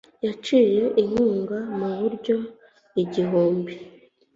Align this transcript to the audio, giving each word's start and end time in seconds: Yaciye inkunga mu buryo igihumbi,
Yaciye 0.25 0.83
inkunga 1.01 1.57
mu 1.77 1.89
buryo 1.99 2.37
igihumbi, 3.03 3.73